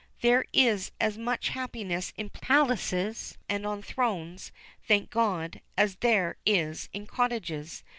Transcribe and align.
There 0.21 0.45
is 0.51 0.91
as 0.99 1.15
much 1.15 1.49
happiness 1.49 2.11
in 2.17 2.31
palaces 2.31 3.37
and 3.47 3.67
on 3.67 3.83
thrones, 3.83 4.51
thank 4.87 5.11
God, 5.11 5.61
as 5.77 5.97
there 5.97 6.37
is 6.43 6.89
in 6.91 7.05
cottages. 7.05 7.83